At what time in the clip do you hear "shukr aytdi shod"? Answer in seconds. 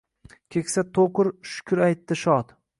1.53-2.61